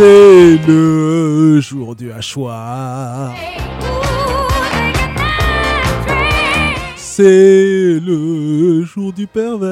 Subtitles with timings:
[0.00, 3.34] C'est le jour du hachoir.
[6.94, 9.67] C'est le jour du pervers.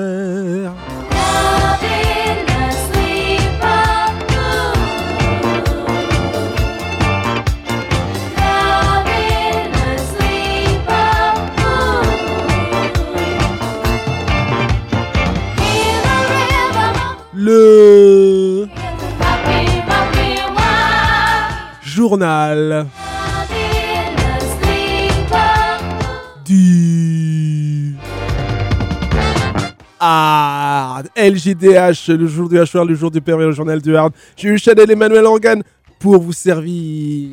[31.31, 34.13] LJDH, le jour du hachoir, le jour du pervers, le journal du hard.
[34.37, 35.63] J'ai eu Chanel Emmanuel Organ
[35.99, 37.29] pour vous servir.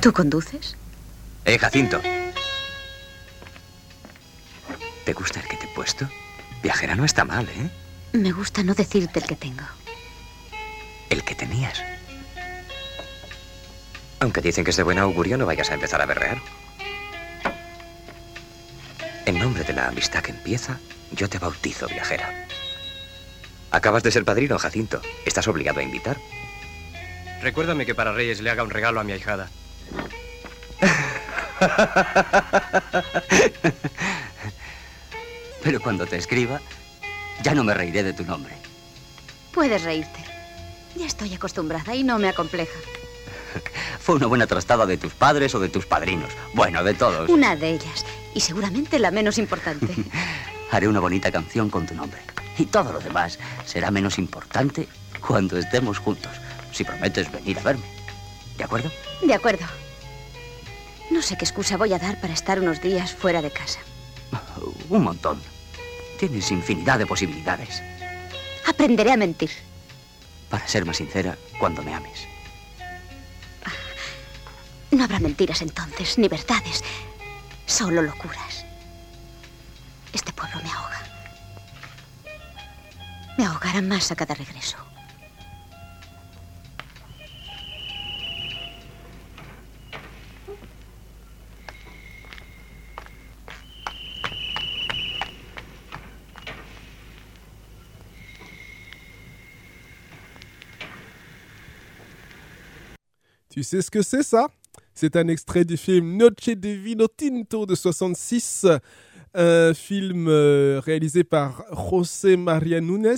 [0.00, 0.76] ¿Tú conduces?
[1.44, 2.00] Eh, Jacinto.
[5.04, 6.08] ¿Te gusta el que te he puesto?
[6.62, 7.70] Viajera no está mal, ¿eh?
[8.12, 9.64] Me gusta no decirte el que tengo.
[11.10, 11.82] El que tenías.
[14.20, 16.40] Aunque dicen que es de buen augurio, no vayas a empezar a berrear.
[19.26, 20.78] En nombre de la amistad que empieza,
[21.12, 22.46] yo te bautizo, viajera.
[23.70, 25.02] Acabas de ser padrino, Jacinto.
[25.24, 26.16] Estás obligado a invitar.
[27.42, 29.50] Recuérdame que para Reyes le haga un regalo a mi ahijada.
[35.62, 36.60] Pero cuando te escriba,
[37.42, 38.54] ya no me reiré de tu nombre.
[39.52, 40.24] Puedes reírte.
[40.94, 42.78] Ya estoy acostumbrada y no me acompleja.
[44.00, 46.30] Fue una buena trastada de tus padres o de tus padrinos.
[46.54, 47.28] Bueno, de todos.
[47.28, 48.04] Una de ellas.
[48.34, 49.88] Y seguramente la menos importante.
[50.70, 52.20] Haré una bonita canción con tu nombre.
[52.58, 54.88] Y todo lo demás será menos importante
[55.26, 56.32] cuando estemos juntos.
[56.72, 57.95] Si prometes venir a verme.
[58.56, 58.90] ¿De acuerdo?
[59.22, 59.66] De acuerdo.
[61.10, 63.78] No sé qué excusa voy a dar para estar unos días fuera de casa.
[64.88, 65.40] Un montón.
[66.18, 67.82] Tienes infinidad de posibilidades.
[68.66, 69.50] Aprenderé a mentir.
[70.50, 72.26] Para ser más sincera, cuando me ames.
[74.90, 76.82] No habrá mentiras entonces, ni verdades.
[77.66, 78.64] Solo locuras.
[80.12, 81.02] Este pueblo me ahoga.
[83.36, 84.85] Me ahogará más a cada regreso.
[103.56, 104.48] Tu sais ce que c'est ça?
[104.94, 108.66] C'est un extrait du film Noche de Vino Tinto de 66.
[109.36, 113.14] Un film euh, réalisé par José María Nunes.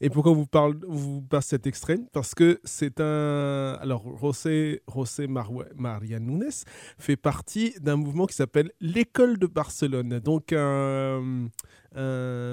[0.00, 1.98] Et pourquoi vous parle, vous passe cet extrait?
[2.12, 3.78] Parce que c'est un.
[3.80, 6.50] Alors, José, José Mar- María Nunes
[6.98, 10.20] fait partie d'un mouvement qui s'appelle l'École de Barcelone.
[10.20, 11.48] Donc, un,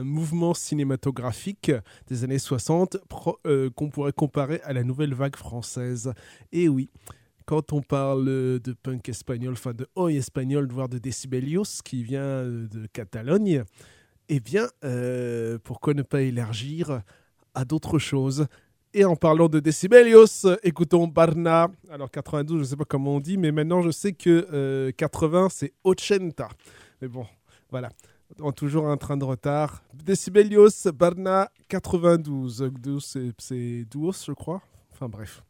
[0.03, 1.71] mouvement cinématographique
[2.07, 6.13] des années 60 pro- euh, qu'on pourrait comparer à la nouvelle vague française.
[6.53, 6.89] Et oui,
[7.45, 12.22] quand on parle de punk espagnol, enfin de oi espagnol, voire de Decibelios, qui vient
[12.22, 13.63] euh, de Catalogne,
[14.30, 17.01] eh bien, euh, pourquoi ne pas élargir
[17.54, 18.48] à d'autres choses?
[18.95, 21.68] Et en parlant de Decibelios, euh, écoutons Barna.
[21.90, 24.92] Alors 92, je ne sais pas comment on dit, mais maintenant je sais que euh,
[24.95, 26.48] 80, c'est 80.
[27.01, 27.25] Mais bon,
[27.72, 27.90] voilà.
[28.40, 29.84] On toujours un train de retard.
[29.94, 32.72] Decibelios, Barna, 92.
[32.81, 34.62] Douze, c'est- C'est Duos, je crois.
[34.92, 35.44] Enfin bref.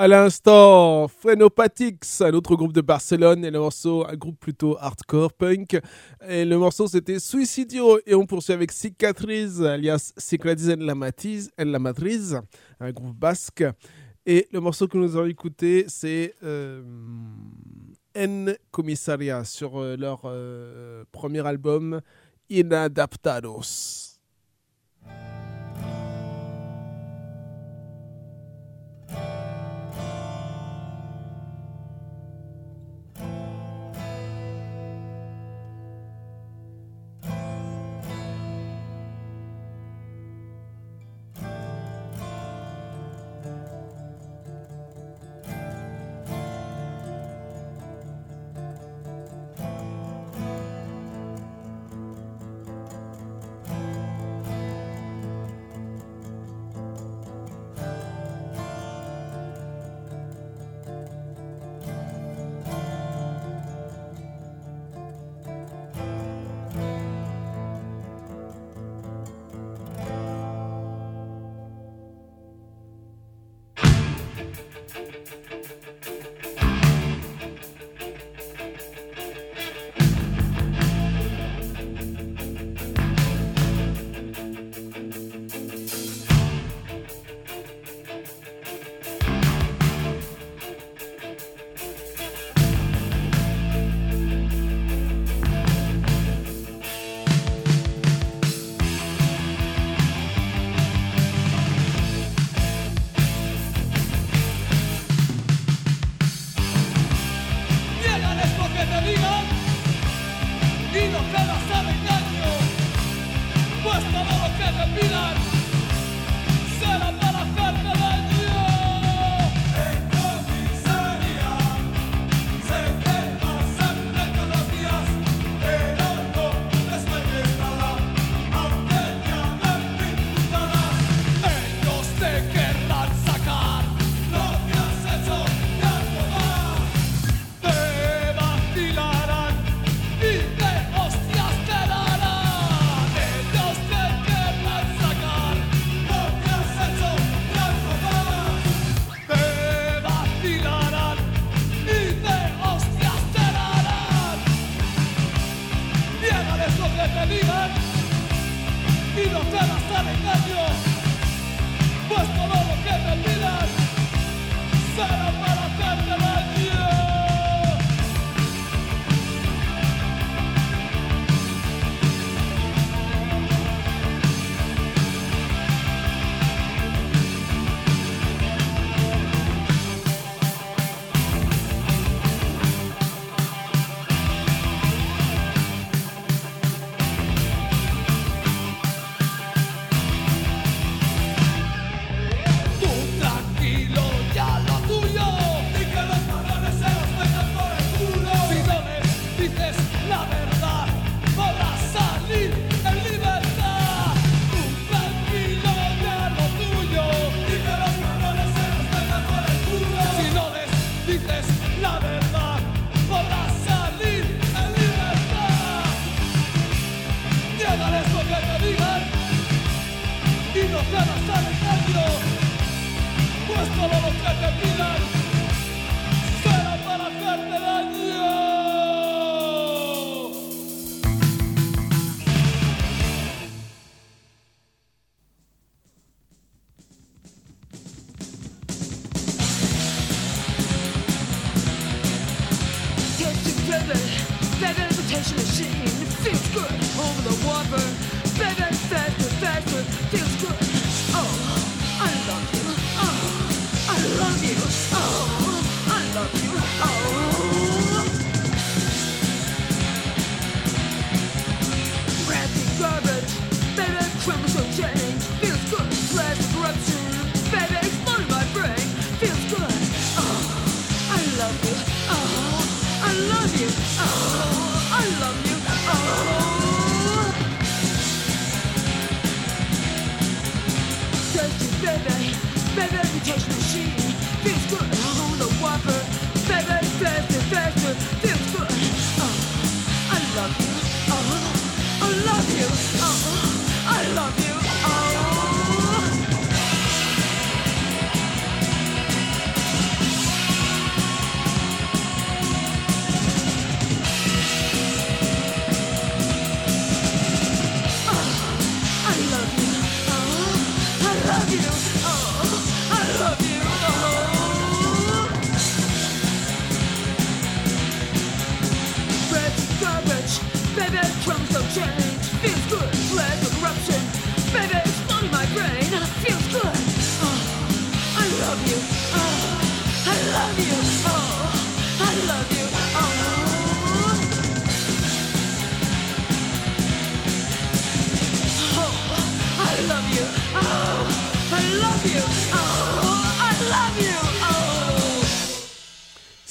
[0.00, 5.34] à l'instant Phrenopatix, un autre groupe de Barcelone, et le morceau, un groupe plutôt hardcore
[5.34, 5.78] punk.
[6.26, 7.98] Et le morceau, c'était Suicidio.
[8.06, 12.40] Et on poursuit avec Cicatrice, alias Cicatrice en la, Matiz, en la Matriz,
[12.80, 13.62] un groupe basque.
[14.24, 16.82] Et le morceau que nous avons écouté, c'est euh,
[18.14, 18.56] N
[19.44, 22.00] sur euh, leur euh, premier album,
[22.48, 23.99] Inadaptados.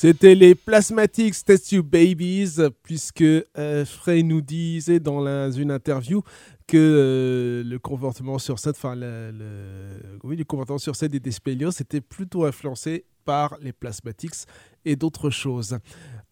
[0.02, 6.22] C'était les Plasmatics Test You Babies, puisque euh, Frey nous disait dans une interview
[6.68, 11.72] que euh, le comportement sur scène, enfin le, le- oui, comportement sur scène des Despelios
[11.82, 14.46] était plutôt influencé par les Plasmatics
[14.86, 15.78] et d'autres choses.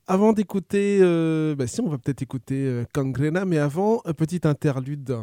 [0.07, 4.39] Avant d'écouter, euh, bah si on va peut-être écouter euh, Kangrena, mais avant un petit
[4.45, 5.17] interlude.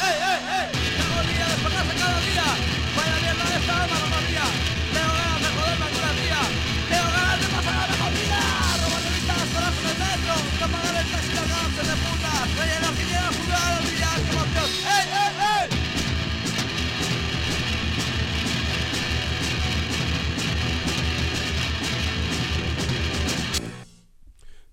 [0.00, 0.77] 哎哎哎。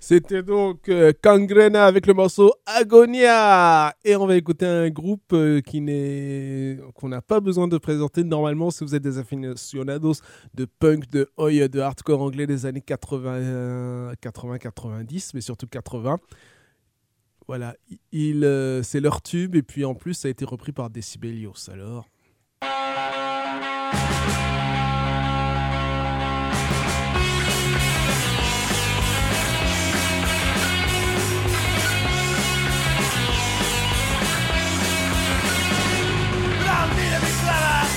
[0.08, 5.62] C'était donc euh, Kangrena avec le morceau Agonia et on va écouter un groupe euh,
[5.62, 10.13] qui n'est qu'on n'a pas besoin de présenter normalement si vous êtes des aficionados
[10.54, 16.20] de punk, de oi, de hardcore anglais des années 80 80 90 mais surtout 80.
[17.48, 17.76] Voilà,
[18.12, 21.72] il euh, c'est leur tube et puis en plus ça a été repris par Decibelios
[21.74, 22.06] alors.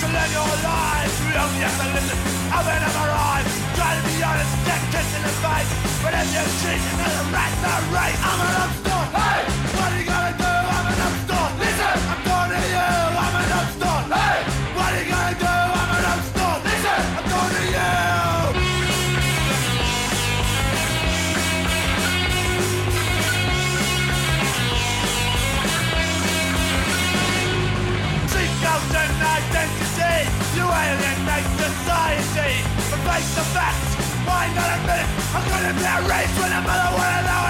[0.00, 1.14] to live your lives.
[1.26, 2.20] We only have to live this.
[2.54, 3.46] I've been on my life.
[3.74, 5.70] Try to be honest, get kissed in the face.
[6.02, 8.18] But if you cheat, you're gonna wreck the rate.
[8.22, 8.88] I'm gonna.
[9.18, 9.57] Hey!
[34.48, 35.08] ain't gonna admit it.
[35.34, 37.47] I'm gonna be a race I'm mother, what I know.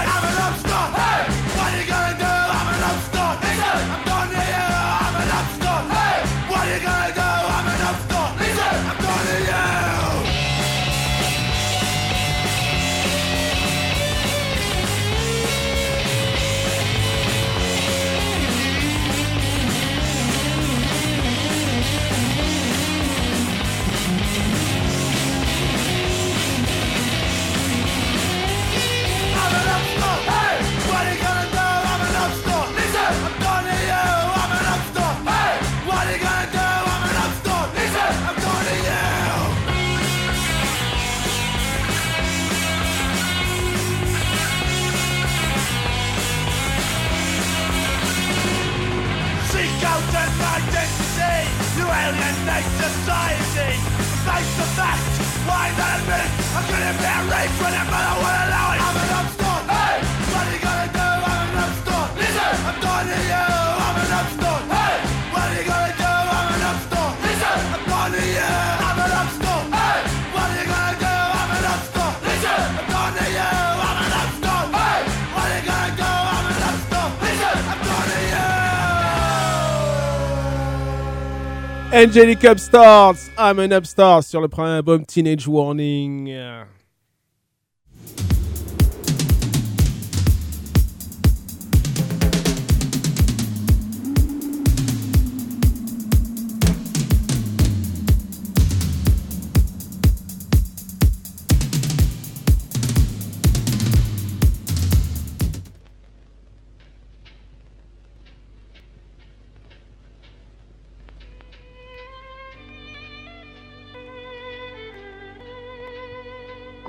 [81.91, 86.27] Angelic Upstarts, I'm an Upstart sur le premier album Teenage Warning.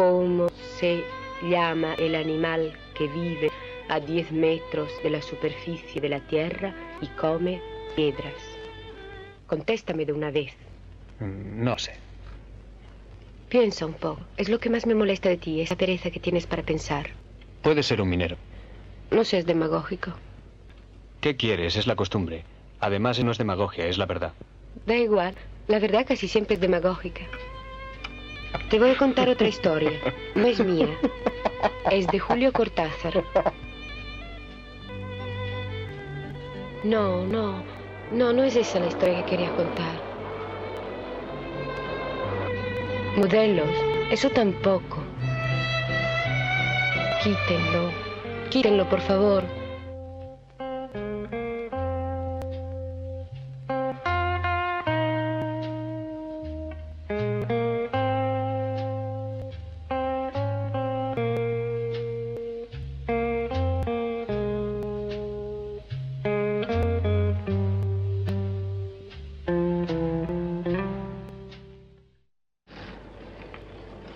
[0.00, 1.04] ¿Cómo se
[1.42, 3.50] llama el animal que vive
[3.90, 7.60] a 10 metros de la superficie de la Tierra y come
[7.94, 8.32] piedras?
[9.46, 10.54] Contéstame de una vez.
[11.18, 11.92] Mm, No sé.
[13.50, 14.22] Piensa un poco.
[14.38, 17.10] Es lo que más me molesta de ti, esa pereza que tienes para pensar.
[17.60, 18.38] Puede ser un minero.
[19.10, 20.12] No seas demagógico.
[21.20, 21.76] ¿Qué quieres?
[21.76, 22.44] Es la costumbre.
[22.80, 24.32] Además, no es demagogia, es la verdad.
[24.86, 25.34] Da igual.
[25.68, 27.20] La verdad casi siempre es demagógica.
[28.68, 29.92] Te voy a contar otra historia.
[30.34, 30.88] No es mía.
[31.90, 33.24] Es de Julio Cortázar.
[36.84, 37.62] No, no.
[38.12, 40.00] No, no es esa la historia que quería contar.
[43.16, 43.70] Modelos.
[44.10, 45.02] Eso tampoco.
[47.22, 47.90] Quítenlo.
[48.50, 49.59] Quítenlo, por favor.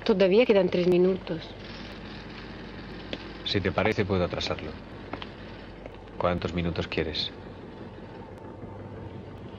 [0.05, 1.40] Todavía quedan tres minutos.
[3.45, 4.71] Si te parece, puedo atrasarlo.
[6.19, 7.31] ¿Cuántos minutos quieres?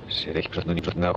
[0.07, 0.43] Seré
[0.95, 1.13] no.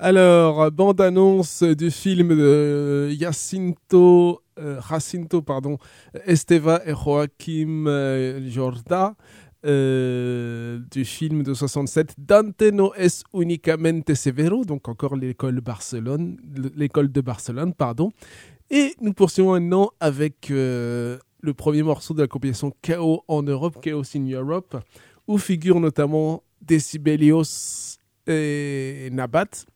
[0.00, 5.78] Alors, bande-annonce du film de Jacinto, euh, Jacinto pardon,
[6.24, 9.16] Esteva et Joaquim euh, Jorda,
[9.68, 16.38] euh, du film de 67 Dante no es únicamente severo, donc encore l'école Barcelone,
[16.74, 18.10] l'école de Barcelone, pardon.
[18.70, 23.78] Et nous poursuivons maintenant avec euh, le premier morceau de la compilation Chaos en Europe,
[23.82, 24.76] Chaos in Europe,
[25.26, 29.66] où figurent notamment Decibelios et Nabat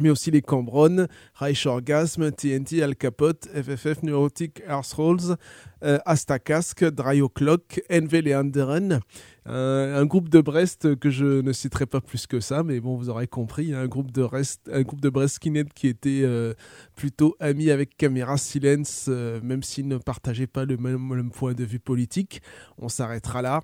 [0.00, 5.36] mais aussi les Cambronnes, Reich Orgasm, TNT, Al Capote, FFF, Neurotic Arseholes,
[5.82, 9.00] euh, Astakask, Dry O'Clock, NV Leanderen,
[9.46, 12.96] un, un groupe de Brest que je ne citerai pas plus que ça, mais bon,
[12.96, 14.26] vous aurez compris, un groupe de,
[14.72, 16.54] un groupe de Brest Skinhead qui était euh,
[16.96, 21.30] plutôt ami avec Camera Silence, euh, même s'ils ne partageaient pas le même, le même
[21.30, 22.42] point de vue politique.
[22.78, 23.60] On s'arrêtera là.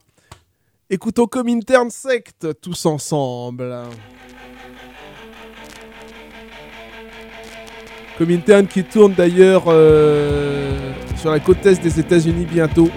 [0.88, 3.74] Écoutons comme interne secte tous ensemble.
[8.18, 12.90] Comintern qui tourne d'ailleurs euh, sur la côte est des États-Unis bientôt.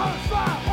[0.00, 0.69] 好爽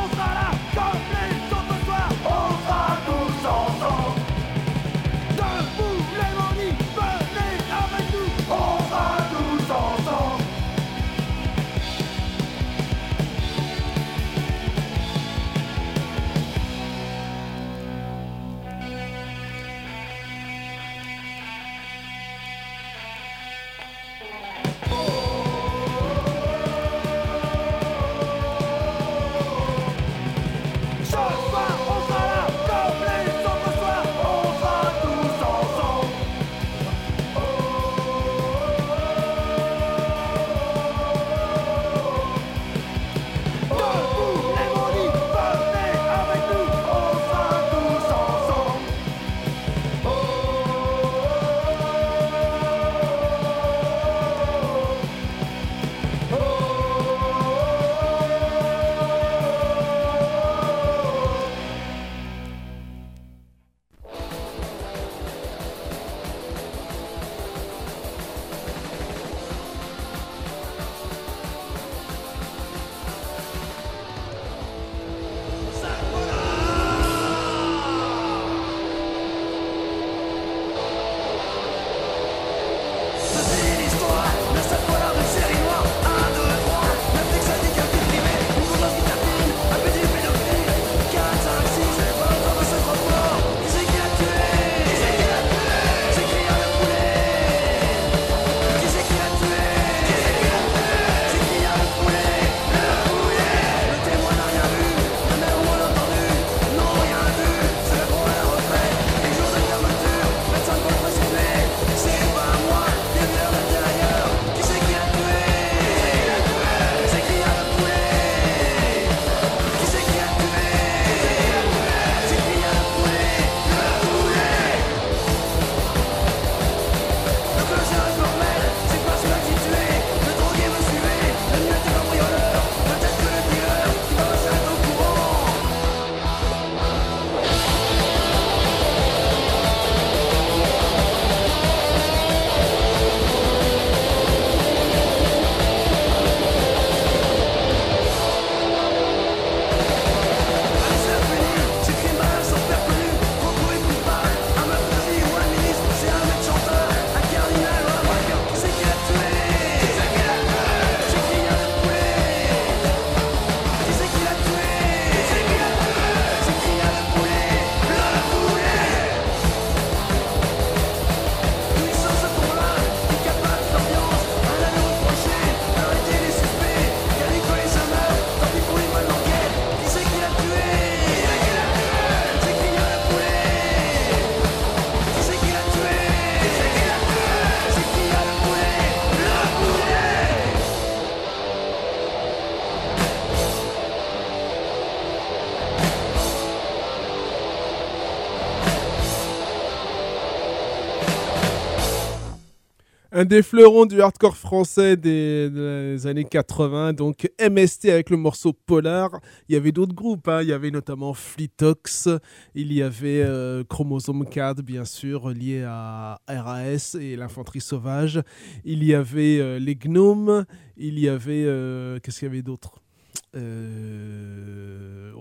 [203.20, 209.10] Un des fleurons du hardcore français des, années 80, donc MST avec le morceau Polar.
[209.50, 210.44] Il y avait d'autres groupes, hein.
[210.44, 212.10] il y avait notamment Fleetox,
[212.54, 218.22] il y avait euh, Chromosome 4, bien sûr, lié à RAS et l'infanterie sauvage.
[218.66, 220.46] Il y avait euh, les Gnomes,
[220.78, 221.44] il y avait.
[221.44, 222.84] euh, Qu'est-ce qu'il y avait d'autre?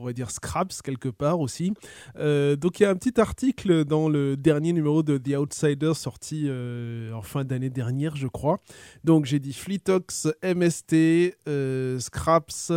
[0.07, 1.75] Va dire Scraps quelque part aussi.
[2.19, 5.93] Euh, donc il y a un petit article dans le dernier numéro de The Outsider
[5.95, 8.61] sorti euh, en fin d'année dernière, je crois.
[9.05, 12.73] Donc j'ai dit Fleetox, MST, euh, Scraps,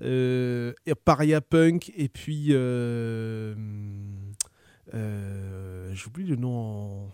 [0.00, 0.72] euh,
[1.04, 2.52] Paria Punk et puis
[5.92, 6.56] j'oublie le nom.
[6.56, 7.08] en-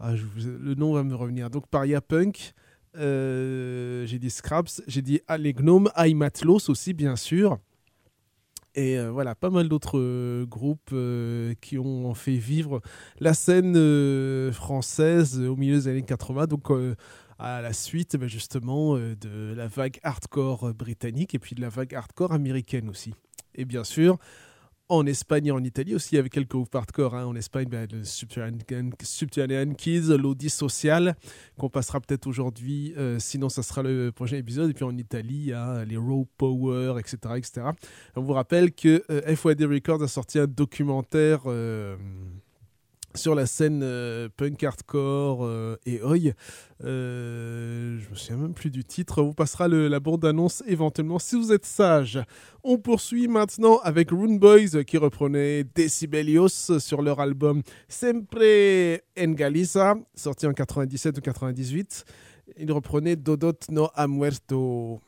[0.00, 1.50] Ah, le nom va me revenir.
[1.50, 2.52] Donc Paria Punk.
[2.96, 5.90] j'ai dit Scraps, j'ai dit ah, les gnomes,
[6.68, 7.58] aussi bien sûr.
[8.74, 12.80] Et euh, voilà, pas mal d'autres euh, groupes euh, qui ont fait vivre
[13.20, 16.46] la scène française au milieu des années 80.
[16.46, 16.68] Donc,
[17.38, 21.94] à la suite, ben, justement, de la vague hardcore britannique et puis de la vague
[21.94, 23.14] hardcore américaine aussi.
[23.54, 24.18] Et bien sûr,
[24.88, 27.14] en Espagne et en Italie aussi, avait quelques groupes hardcore.
[27.14, 27.24] hein.
[27.24, 31.16] En Espagne, ben, le Subterranean, Kids, l'Audi Social,
[31.58, 32.94] qu'on passera peut-être aujourd'hui.
[32.96, 34.70] euh, sinon, ça sera le prochain épisode.
[34.70, 37.16] Et puis en Italie, a les Raw Power, etc.
[37.36, 37.62] etc.
[38.16, 41.42] On vous rappelle que euh, FYD Records a sorti un documentaire
[43.14, 46.32] sur la scène euh, punk hardcore euh, et oi.
[46.82, 49.22] Euh, je me souviens même plus du titre.
[49.22, 52.20] On vous passera la bande-annonce éventuellement si vous êtes sage.
[52.62, 59.94] On poursuit maintenant avec Rune Boys qui reprenait Decibelios sur leur album Sempre en Galiza,
[60.14, 62.04] sorti en 97 ou 98.
[62.58, 65.00] Ils reprenaient Dodot no ha muerto.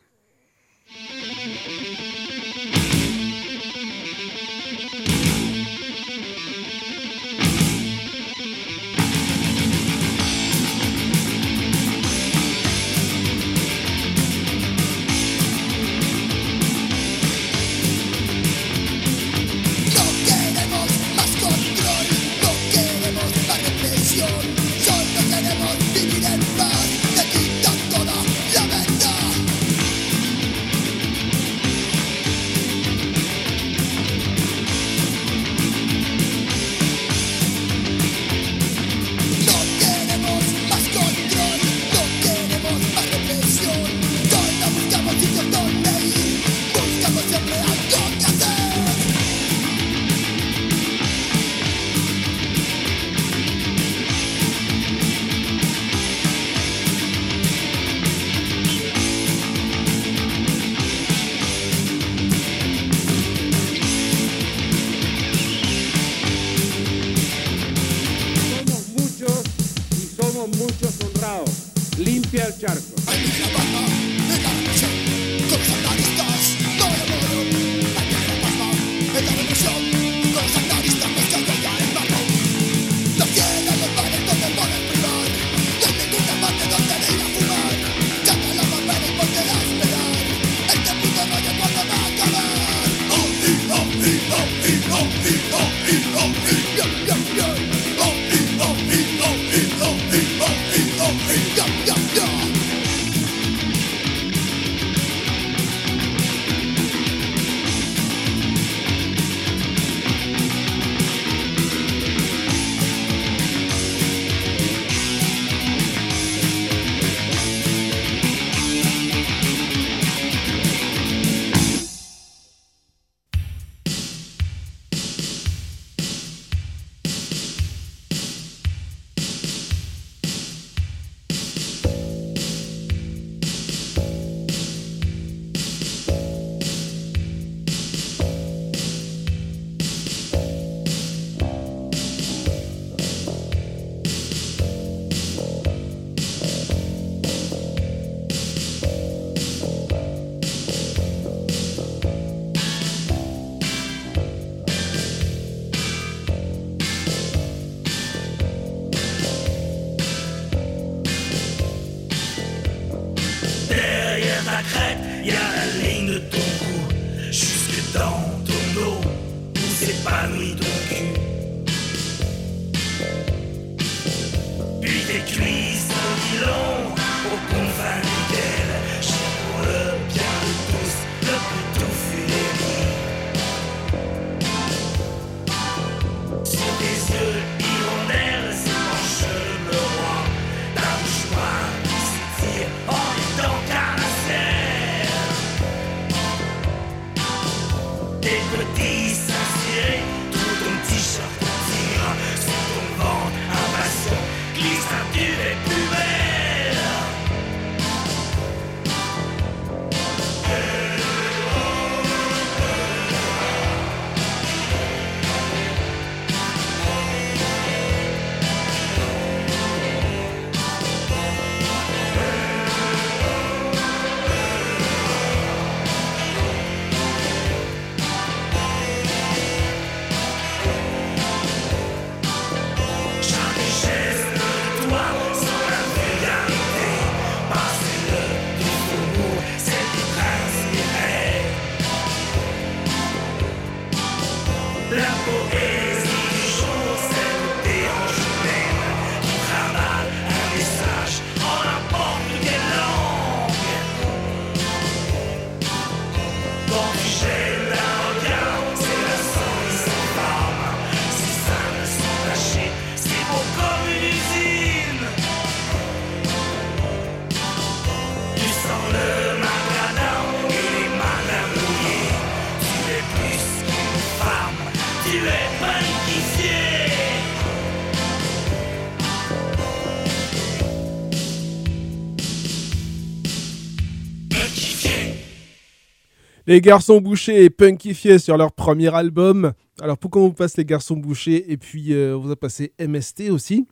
[286.49, 289.53] Les Garçons Bouchés et Punkifiés sur leur premier album.
[289.81, 292.73] Alors pourquoi on vous passe Les Garçons Bouchés et puis euh, on vous a passé
[292.79, 293.67] MST aussi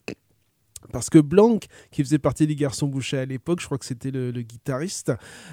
[0.93, 1.61] parce que Blanc,
[1.93, 5.13] qui faisait partie des Garçons Bouchés à l'époque, je crois que c'était le, guitariste.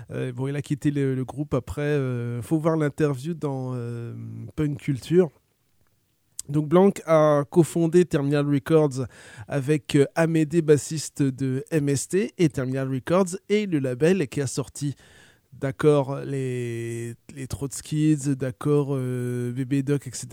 [0.10, 1.82] euh, bon, il a quitté le, groupe après.
[1.84, 3.76] euh, faut voir l'interview dans
[4.56, 5.30] Punk Culture.
[6.50, 9.06] Donc Blanc a cofondé Terminal Records
[9.48, 14.96] avec Amédée, bassiste de MST, et Terminal Records, et le label qui a sorti
[15.54, 20.28] d'accord les, les Trotskids, d'accord euh, Bébé Doc, etc.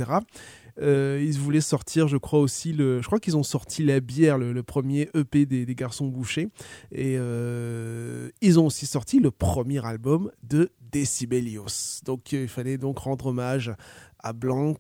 [0.81, 4.39] Euh, ils voulaient sortir, je crois aussi, le, je crois qu'ils ont sorti La Bière,
[4.39, 6.49] le, premier EP des, des Garçons Bouchés.
[6.93, 12.01] Et euh, ils ont aussi sorti le premier album de Decibelios.
[12.05, 13.73] Donc il fallait donc rendre hommage
[14.21, 14.77] à Blanc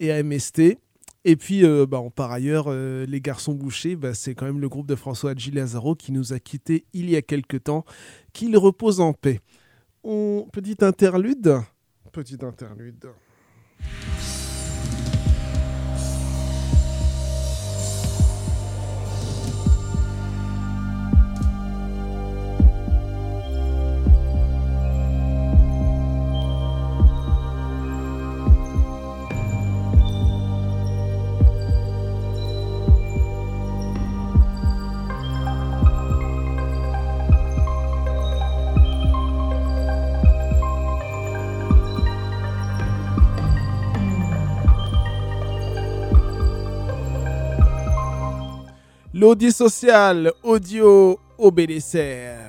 [0.00, 0.78] et à MST.
[1.28, 4.94] Et puis, bah, par ailleurs, les Garçons Bouchés, bah, c'est quand même le groupe de
[4.94, 7.84] François Hadji Lazaro qui nous a quittés il y a quelque temps,
[8.32, 9.40] qu'il repose en paix.
[10.08, 10.48] On...
[10.52, 11.60] Petite interlude
[12.12, 13.10] Petite interlude.
[49.26, 52.45] L'audit social, audio, obedecer.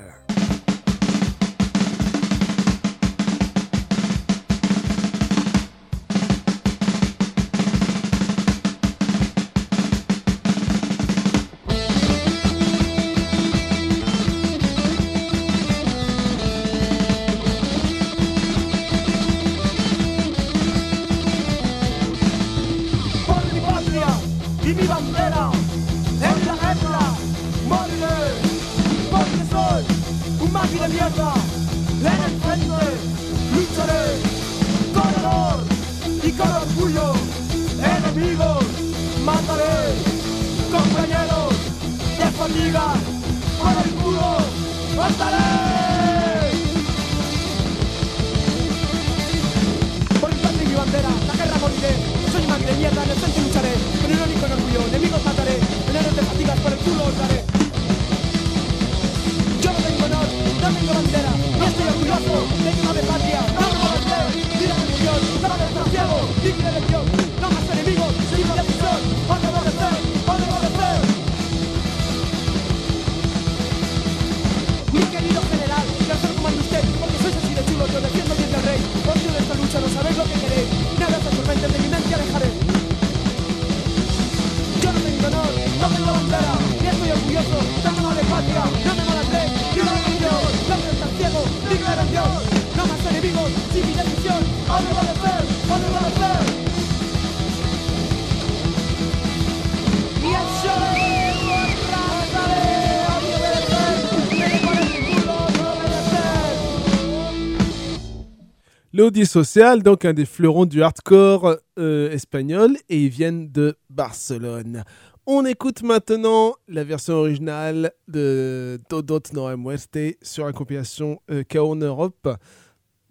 [108.98, 114.84] L'audit social, donc un des fleurons du hardcore euh, espagnol, et ils viennent de Barcelone.
[115.28, 121.44] On écoute maintenant la version originale de Dodot No Hay Muerte sur la compilation euh,
[121.60, 122.28] en Europe,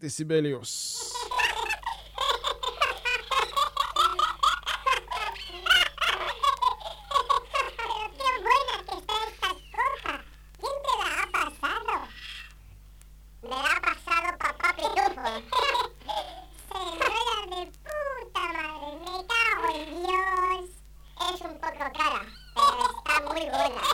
[0.01, 1.15] Decibelios.
[23.37, 23.86] muy buena.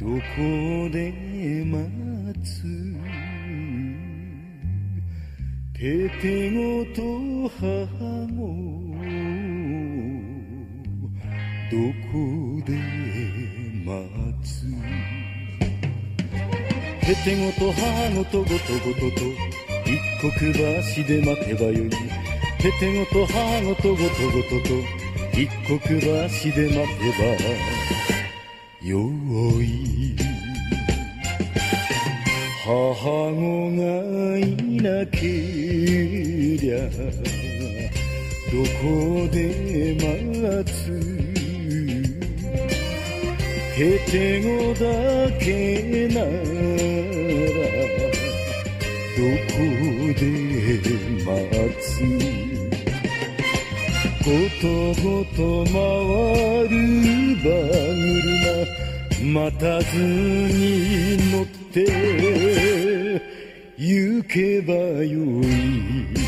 [0.00, 0.12] どこ
[0.90, 1.12] で
[1.66, 1.84] 待
[2.42, 2.62] つ？
[5.74, 6.98] ててごと
[7.60, 7.66] 母
[8.32, 8.40] も
[11.70, 11.76] ど
[12.10, 12.16] こ
[12.64, 12.72] で
[13.84, 13.92] 待
[14.42, 14.64] つ？
[17.04, 17.84] ててごと母
[18.16, 18.56] ごとごとご
[18.94, 19.20] とと
[19.84, 20.32] 一刻
[20.96, 21.90] 橋で待てばよい。
[21.90, 24.72] ててごと母ごとごとごとと
[25.38, 28.16] 一刻橋で待てば
[28.82, 28.98] よ
[29.62, 30.16] い
[32.64, 32.94] 母
[33.34, 33.82] 子が
[34.38, 35.18] いなけ
[36.56, 36.88] りゃ
[38.50, 41.20] どこで待つ。
[43.80, 44.84] ててごだ
[45.38, 46.26] けなら
[49.16, 49.56] どこ
[50.18, 50.22] で
[51.24, 51.30] 待
[51.80, 51.88] つ
[54.22, 54.28] こ
[54.60, 54.64] と
[55.00, 55.74] ごと回
[56.68, 56.72] る
[57.40, 57.48] 馬
[57.96, 58.09] 車
[59.21, 63.21] 待たずに乗って
[63.77, 66.25] 行けばよい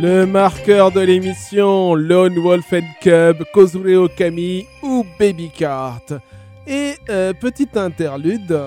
[0.00, 6.12] Le marqueur de l'émission, Lone Wolf and Cub, Kozure Okami ou Baby Cart.
[6.67, 8.57] Et euh, petite interlude.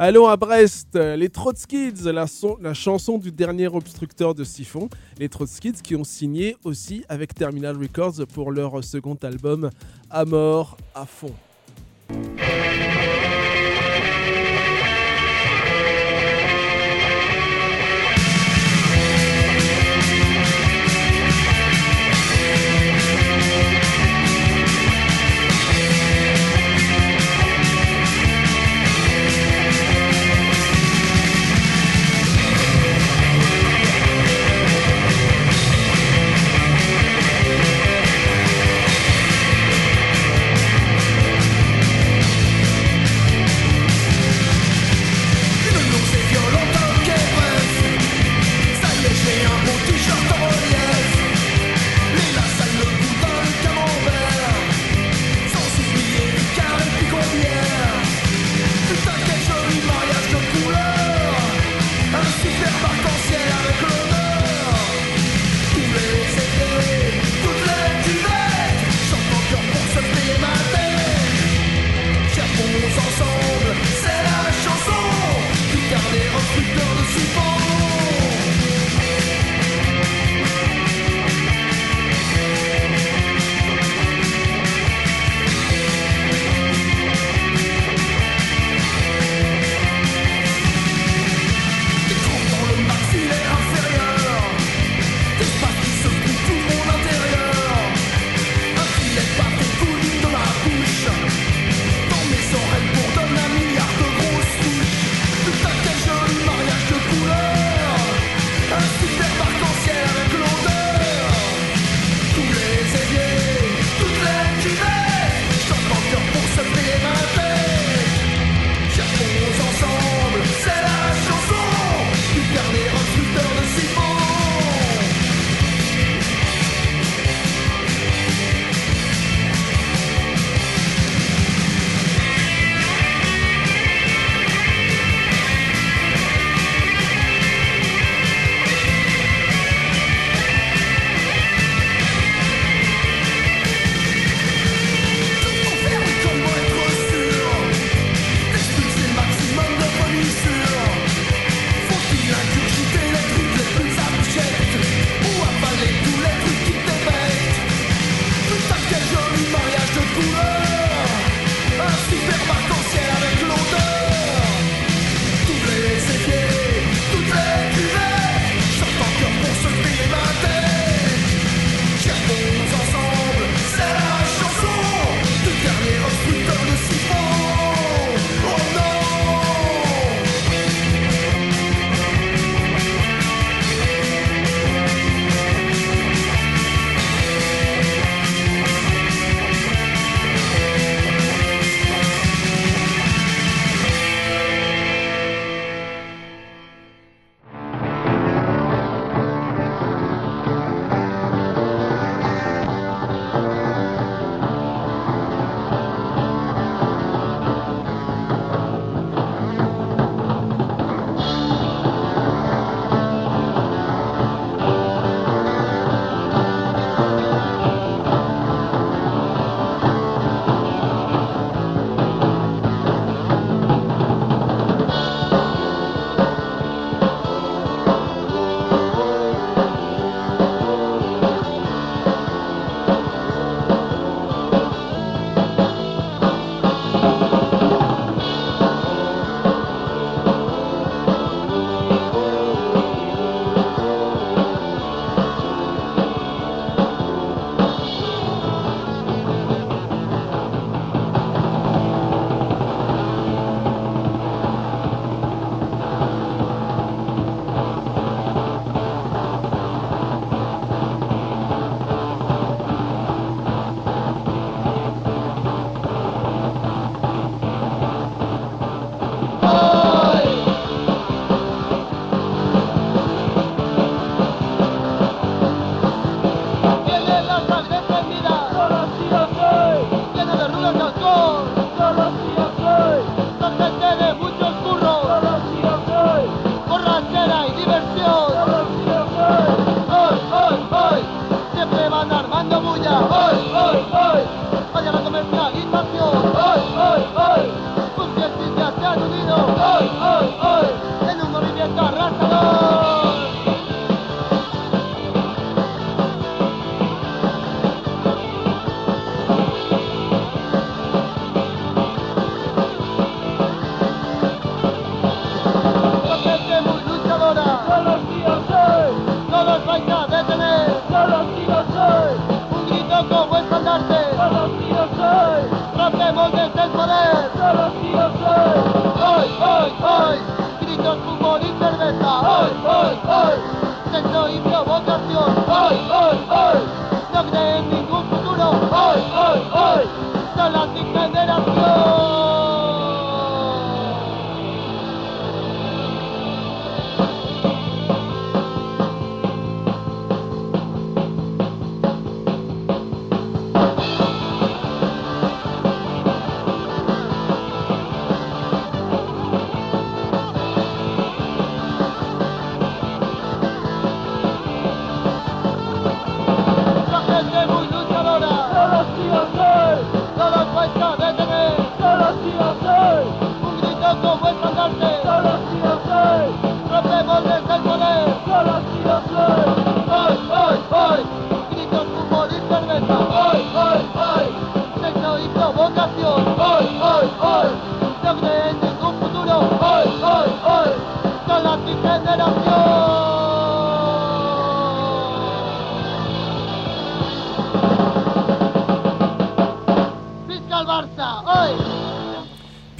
[0.00, 4.88] Allons à Brest, les Trotskids, la, son- la chanson du dernier obstructeur de siphon.
[5.18, 9.70] Les Trotskids qui ont signé aussi avec Terminal Records pour leur second album
[10.08, 12.67] À mort à fond.「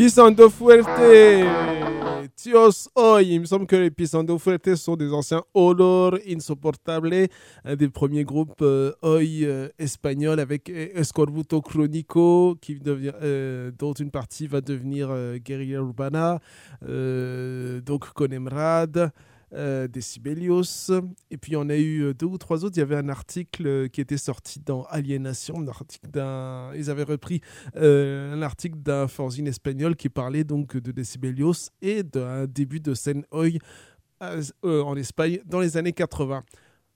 [0.08, 1.44] Pisando Fuerte,
[2.34, 3.34] Tios Hoy.
[3.34, 7.28] Il me semble que les Pisando Fuerte sont des anciens Olor Insoportable,
[7.62, 9.68] un des premiers groupes euh, Hoy euh,
[10.38, 12.56] avec euh, Escorbuto Chronico,
[12.86, 16.40] euh, dont une partie va devenir euh, Guerrilla Urbana,
[16.80, 19.12] donc Conemrad.
[19.52, 20.90] Euh, Decibelios.
[21.30, 22.76] Et puis on a eu euh, deux ou trois autres.
[22.76, 26.72] Il y avait un article euh, qui était sorti dans Aliénation, un article d'un.
[26.74, 27.40] Ils avaient repris
[27.76, 32.94] euh, un article d'un fanzine espagnol qui parlait donc de Decibelios et d'un début de
[32.94, 33.58] scène Oi
[34.62, 36.42] en Espagne dans les années 80.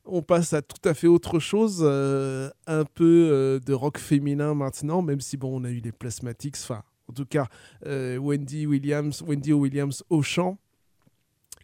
[0.04, 5.20] On passe à tout à fait autre chose, un peu de rock féminin maintenant, même
[5.20, 7.46] si bon, on a eu les Plasmatics, enfin, en tout cas,
[7.86, 10.58] Wendy Williams, Wendy Williams au chant.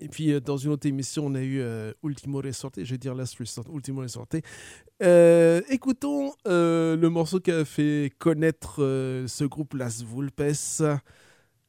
[0.01, 2.99] Et puis, euh, dans une autre émission, on a eu euh, Ultimo Resorte, je vais
[2.99, 4.37] dire Last Resort, Ultimo Resorte.
[5.03, 8.77] Euh, écoutons le morceau qui a fait connaître
[9.27, 10.83] ce groupe Las Vulpes.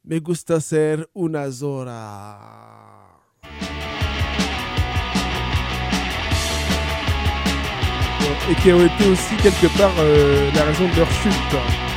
[0.06, 2.40] Me gusta ser una Zora.
[8.50, 9.94] Et qui ont été aussi quelque part
[10.56, 11.89] la raison de leur chute.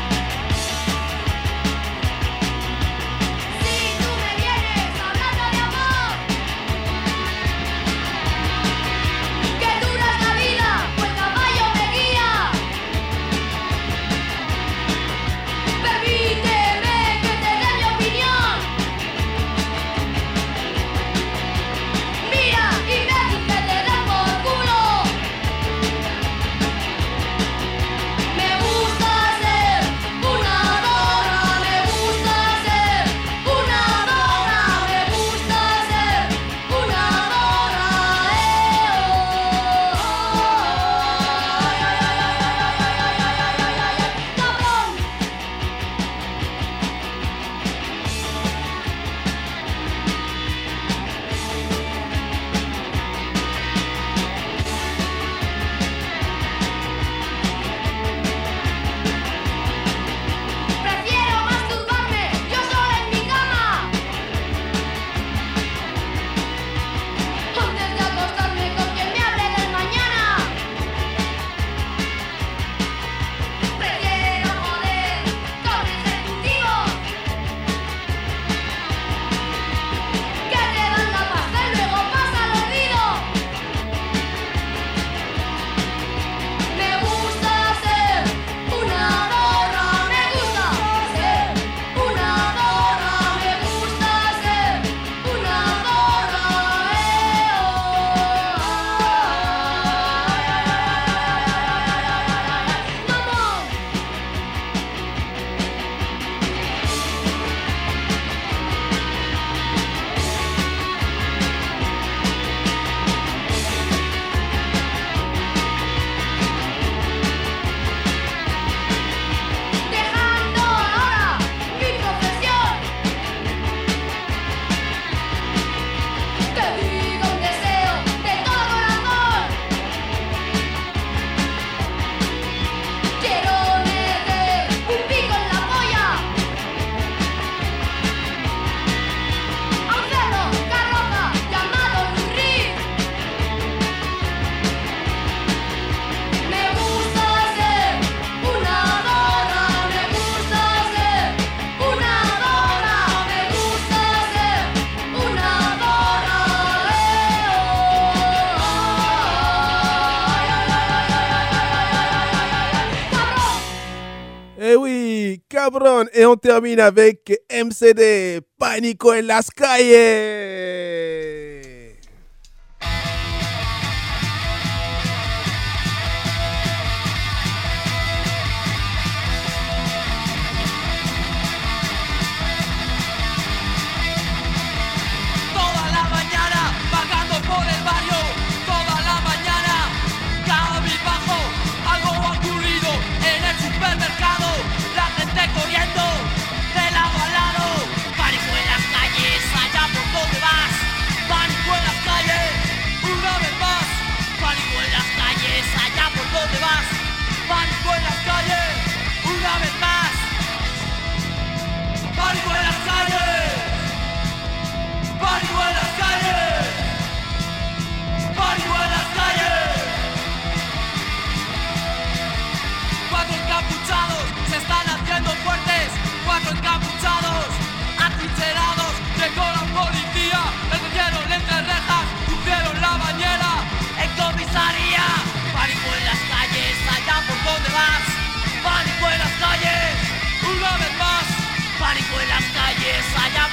[166.12, 169.49] Et on termine avec MCD, Pánico en las.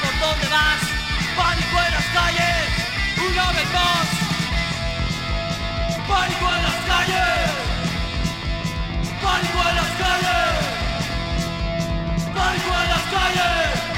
[0.02, 0.82] Por donde vas.
[1.38, 2.68] Pánico en las calles,
[3.30, 4.08] una vez más.
[6.08, 7.50] Pánico en las calles.
[9.22, 10.52] Pánico en las calles.
[12.34, 13.89] Pánico en las calles.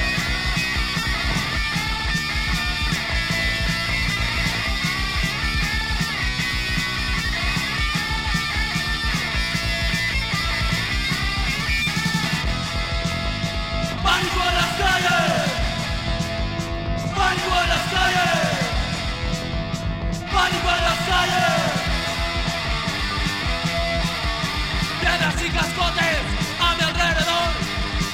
[25.52, 26.24] Cascotes
[26.60, 27.49] a mi alrededor.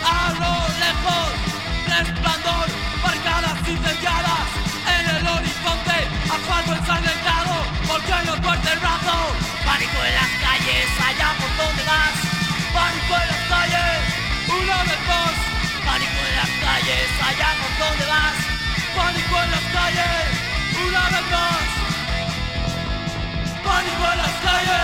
[0.03, 1.27] A lo lejos,
[1.88, 2.67] resplandor,
[3.03, 4.47] barricadas incendiadas
[4.95, 5.97] en el horizonte.
[6.33, 7.55] Asfalto ensangrentado,
[7.88, 9.17] porque no fuerte el brazo.
[9.65, 12.15] Pánico en las calles, allá por donde vas.
[12.73, 13.97] Pánico en las calles,
[14.47, 15.35] una vez más.
[15.85, 18.38] Pánico en las calles, allá por donde vas.
[18.95, 20.23] Pánico en las calles,
[20.88, 21.65] una vez más.
[23.63, 24.77] Pánico en las calles.